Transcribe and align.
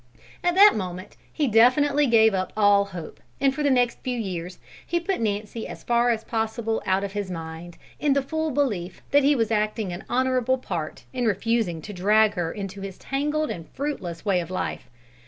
At 0.43 0.55
that 0.55 0.75
moment 0.75 1.15
he 1.31 1.47
definitely 1.47 2.07
gave 2.07 2.33
up 2.33 2.51
all 2.57 2.85
hope, 2.85 3.19
and 3.39 3.53
for 3.53 3.61
the 3.61 3.69
next 3.69 3.99
few 3.99 4.17
years 4.17 4.57
he 4.83 4.99
put 4.99 5.21
Nancy 5.21 5.67
as 5.67 5.83
far 5.83 6.09
as 6.09 6.23
possible 6.23 6.81
out 6.87 7.03
of 7.03 7.11
his 7.11 7.29
mind, 7.29 7.77
in 7.99 8.13
the 8.13 8.23
full 8.23 8.49
belief 8.49 9.03
that 9.11 9.23
he 9.23 9.35
was 9.35 9.51
acting 9.51 9.93
an 9.93 10.03
honourable 10.09 10.57
part 10.57 11.03
in 11.13 11.27
refusing 11.27 11.83
to 11.83 11.93
drag 11.93 12.33
her 12.33 12.51
into 12.51 12.81
his 12.81 12.97
tangled 12.97 13.51
and 13.51 13.69
fruitless 13.75 14.25
way 14.25 14.39
of 14.39 14.49
life. 14.49 14.89